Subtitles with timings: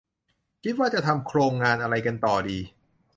[0.63, 2.59] คิดว่าจะทำโครงงานอะไรกันต่อดี